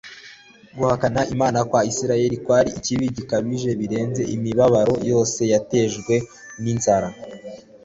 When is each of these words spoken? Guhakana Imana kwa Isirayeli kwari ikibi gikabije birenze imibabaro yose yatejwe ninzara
Guhakana 0.77 1.21
Imana 1.33 1.59
kwa 1.69 1.81
Isirayeli 1.91 2.37
kwari 2.43 2.69
ikibi 2.79 3.05
gikabije 3.15 3.69
birenze 3.79 4.21
imibabaro 4.35 4.95
yose 5.11 5.41
yatejwe 5.53 6.13
ninzara 6.61 7.09